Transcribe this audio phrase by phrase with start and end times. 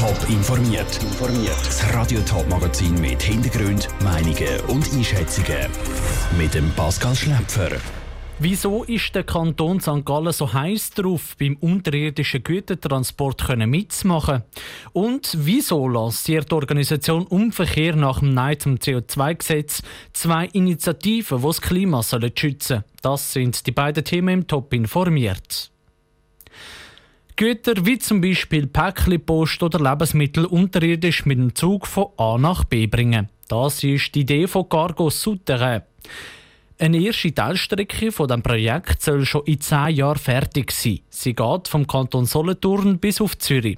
[0.00, 0.98] Top informiert.
[1.66, 5.68] Das Radio Top Magazin mit Hintergrund, Meinungen und Einschätzungen
[6.38, 7.68] mit dem Pascal Schläpfer.
[8.38, 10.06] Wieso ist der Kanton St.
[10.06, 14.42] Gallen so heiß drauf, beim unterirdischen Gütertransport mitzumachen?
[14.94, 19.82] Und wieso lanciert die Organisation Umverkehr nach dem Nein zum CO2-Gesetz
[20.14, 22.84] zwei Initiativen, die das Klima schützen sollen?
[23.02, 25.70] Das sind die beiden Themen im Top informiert.
[27.40, 32.86] Güter wie zum Beispiel Päckchenpost oder Lebensmittel unterirdisch mit dem Zug von A nach B
[32.86, 33.30] bringen.
[33.48, 35.80] Das ist die Idee von Cargo Souterrain.
[36.80, 41.00] Eine erste Teilstrecke von dem Projekt soll schon in zehn Jahren fertig sein.
[41.10, 43.76] Sie geht vom Kanton Solothurn bis auf Zürich.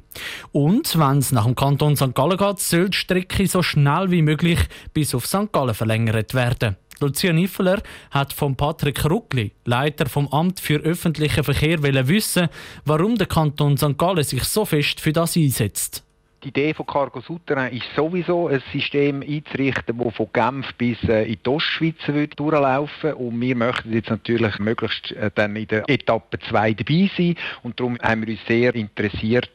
[0.52, 2.14] Und wenn es nach dem Kanton St.
[2.14, 4.60] Gallen geht, soll die Strecke so schnell wie möglich
[4.94, 5.50] bis auf St.
[5.50, 6.76] Gallen verlängert werden.
[7.00, 12.50] Lucia Niffeler hat von Patrick Ruckli, Leiter vom Amt für öffentlichen Verkehr, wissen,
[12.84, 13.98] warum der Kanton St.
[13.98, 16.04] Gallen sich so fest für das einsetzt.
[16.42, 21.22] Die Idee von Cargo Souterrain ist sowieso ein System einzurichten, das von Genf bis äh,
[21.30, 21.94] in die Ostschweiz
[22.34, 27.36] durchlaufen Und wir möchten jetzt natürlich möglichst äh, dann in der Etappe 2 dabei sein.
[27.62, 29.50] Und darum haben wir uns sehr interessiert,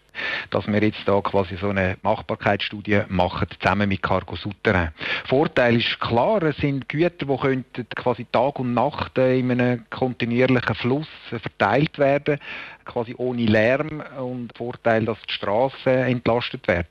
[0.50, 4.92] dass wir jetzt da quasi so eine Machbarkeitsstudie machen, zusammen mit Cargo Souterrain.
[5.26, 10.76] Vorteil ist klar, es sind Güter, die könnten quasi Tag und Nacht in einem kontinuierlichen
[10.76, 12.40] Fluss verteilt werden
[12.88, 16.88] quasi ohne Lärm und Vorteil, dass die Straßen entlastet werden.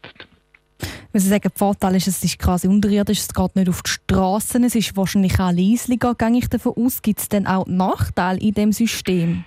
[1.13, 3.91] Wenn Sie sagen, der Vorteil ist, es ist quasi unterirdisch, es geht nicht auf die
[3.91, 7.01] Straßen, es ist wahrscheinlich auch leislicher, gehe ich davon aus.
[7.01, 9.45] Gibt es denn auch Nachteile in dem System?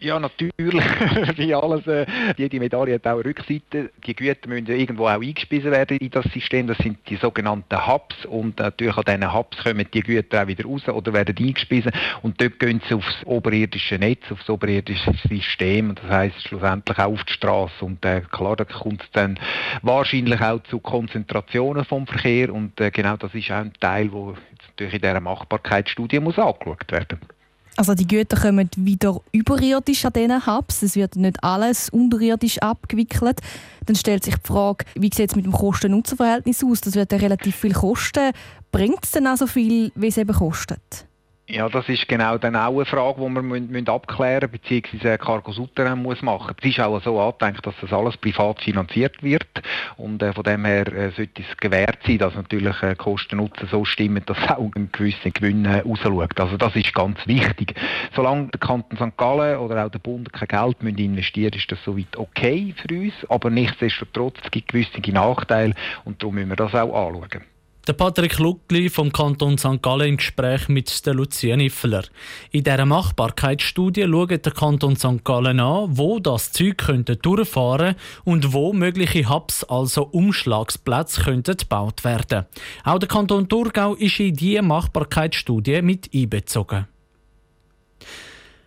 [0.00, 0.82] Ja, natürlich.
[1.36, 2.06] Wie alles, äh,
[2.38, 3.90] jede Medaille hat auch eine Rückseite.
[4.06, 6.68] Die Güter müssen irgendwo auch eingespiesen werden in das System.
[6.68, 8.24] Das sind die sogenannten Hubs.
[8.24, 11.92] Und natürlich an diesen Hubs kommen die Güter auch wieder raus oder werden eingespiesen.
[12.22, 15.94] Und dort gehen sie aufs oberirdische Netz, aufs oberirdische System.
[15.94, 17.84] Das heisst schlussendlich auch auf die Straße.
[17.84, 19.38] Und äh, klar, da kommt es dann
[19.82, 22.54] wahrscheinlich auch zu Konzentrationen vom Verkehr.
[22.54, 26.90] Und äh, genau das ist auch ein Teil, der natürlich in dieser Machbarkeitsstudie muss angeschaut
[26.90, 27.39] werden muss.
[27.80, 30.82] Also die Güter kommen wieder überirdisch an diesen Hubs.
[30.82, 33.40] Es wird nicht alles unterirdisch abgewickelt.
[33.86, 36.82] Dann stellt sich die Frage, wie sieht es mit dem Kosten-Nutzen-Verhältnis aus?
[36.82, 38.32] Das wird ja relativ viel kosten.
[38.70, 41.06] Bringt es denn auch so viel, wie es eben kostet?
[41.52, 45.18] Ja, das ist genau dann auch eine Frage, die wir abklären müssen, bzw.
[45.18, 46.54] Cargo Souterrain muss machen.
[46.60, 49.48] Es ist auch so angedenkt, dass das alles privat finanziert wird
[49.96, 53.84] und äh, von dem her äh, sollte es gewährt sein, dass natürlich äh, Kosten-Nutzen so
[53.84, 56.38] stimmen, dass auch ein gewisser Gewinn äh, rausschaut.
[56.38, 57.74] Also das ist ganz wichtig.
[58.14, 59.16] Solange der Kanton St.
[59.16, 63.14] Gallen oder auch der Bund kein Geld müssen investieren ist das soweit okay für uns,
[63.28, 65.74] aber nichtsdestotrotz es gibt gewisse Nachteile
[66.04, 67.42] und darum müssen wir das auch anschauen.
[67.90, 69.82] Der Patrick Luckli vom Kanton St.
[69.82, 72.04] Gallen im Gespräch mit der Lucia Niffeler.
[72.52, 75.24] In dieser Machbarkeitsstudie schaut der Kanton St.
[75.24, 82.04] Gallen an, wo das Zeug könnte durchfahren und wo mögliche Hubs, also Umschlagsplätze, könnten gebaut
[82.04, 82.46] werden.
[82.84, 86.86] Auch der Kanton Thurgau ist in diese Machbarkeitsstudie mit einbezogen.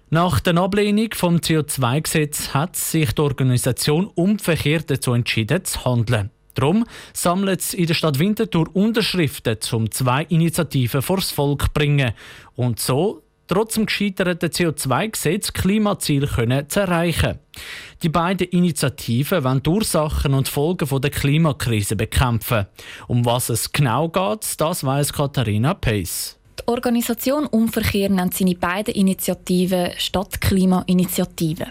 [0.09, 6.29] Nach der Ablehnung vom CO2-Gesetz hat sich die Organisation umverkehrt dazu entschieden, zu handeln.
[6.53, 12.13] Darum sammelt es in der Stadt Winterthur Unterschriften, um zwei Initiativen vors Volk zu bringen
[12.55, 16.27] und so trotz dem gescheiterten CO2-Gesetz Klimaziel
[16.67, 17.39] zu erreichen.
[18.01, 22.65] Die beiden Initiativen wollen die Ursachen und Folgen der Klimakrise bekämpfen.
[23.07, 26.37] Um was es genau geht, das weiß Katharina Pace.
[26.59, 31.67] Die Organisation Umverkehr nennt seine beiden Initiativen Stadtklimainitiativen.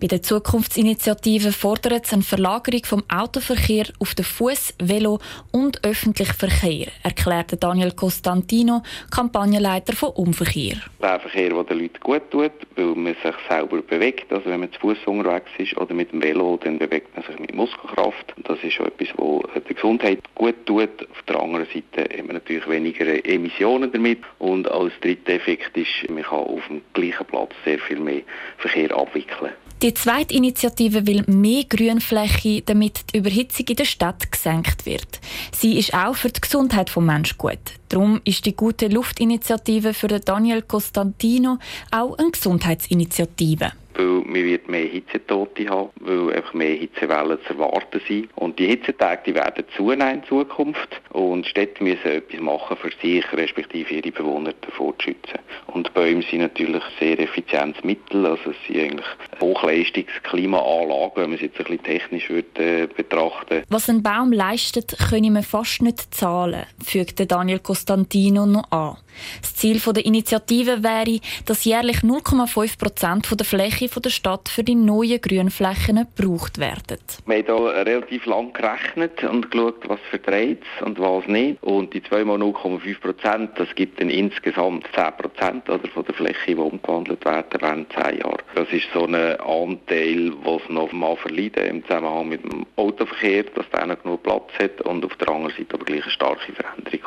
[0.00, 5.18] Bei der Zukunftsinitiative fordert es eine Verlagerung vom Autoverkehr auf den Fuß, Velo
[5.52, 10.76] und öffentlichen Verkehr, erklärte Daniel Costantino, Kampagnenleiter von Umverkehr.
[11.00, 14.32] Der Verkehr, der den Leuten gut tut, weil man sich selber bewegt.
[14.32, 17.38] Also wenn man zu Fuß unterwegs ist oder mit dem Velo, dann bewegt man sich
[17.38, 18.34] mit Muskelkraft.
[18.44, 21.02] Das ist etwas, was der Gesundheit gut tut.
[21.10, 24.18] Auf der anderen Seite hat man natürlich weniger Emissionen damit.
[24.38, 28.22] Und als dritter Effekt ist, man kann auf dem gleichen Platz sehr viel mehr
[28.58, 29.52] Verkehr abwickeln.
[29.82, 35.20] Die zweite Initiative will mehr Grünfläche, damit die Überhitzung in der Stadt gesenkt wird.
[35.52, 37.58] Sie ist auch für die Gesundheit des Menschen gut.
[37.90, 41.58] Darum ist die Gute Luftinitiative für Daniel Costantino
[41.90, 48.00] auch eine Gesundheitsinitiative weil man wird mehr Hitzetote haben, weil einfach mehr Hitzewellen zu erwarten
[48.06, 48.28] sind.
[48.36, 53.24] Und die Hitzetage die werden zunehmen in Zukunft und Städte müssen etwas machen, für sich
[53.32, 55.40] respektive ihre Bewohner davor zu schützen.
[55.66, 59.06] Und Bäume sind natürlich sehr effizientes Mittel, also es sind eigentlich
[59.40, 64.96] Hochleistungsklimaanlagen, wenn man es jetzt ein bisschen technisch würde, äh, betrachten Was ein Baum leistet,
[65.10, 68.96] können wir fast nicht zahlen, fügte Daniel Costantino noch an.
[69.40, 74.64] Das Ziel der Initiative wäre, dass jährlich 0,5 Prozent der Fläche Fläche der Stadt für
[74.64, 76.98] die neuen Grünflächen gebraucht werden.
[77.26, 81.62] Wir haben hier relativ lang gerechnet und geschaut, was verdreht und was nicht.
[81.62, 86.38] Und die 2 mal 0,5 Prozent, das gibt dann insgesamt 10 Prozent von der Fläche,
[86.48, 88.42] die umgewandelt werden während 10 Jahren.
[88.54, 93.68] Das ist so ein Anteil, was noch mal verleiden im Zusammenhang mit dem Autoverkehr, dass
[93.70, 97.05] der noch genug Platz hat und auf der anderen Seite aber gleich eine starke Veränderung.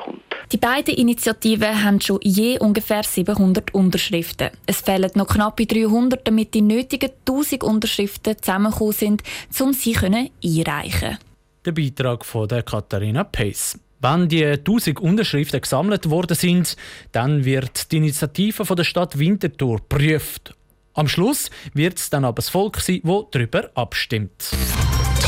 [0.51, 4.49] Die beiden Initiativen haben schon je ungefähr 700 Unterschriften.
[4.65, 9.21] Es fehlen noch knappe 300, damit die nötigen 1000 Unterschriften zusammengekommen sind,
[9.59, 11.19] um sie einreichen
[11.63, 13.77] Der Beitrag von der Katharina Pace.
[14.01, 16.75] Wenn die 1000 Unterschriften gesammelt worden sind,
[17.11, 20.55] dann wird die Initiative von der Stadt Winterthur geprüft.
[20.95, 24.49] Am Schluss wird es dann aber das Volk sein, das darüber abstimmt.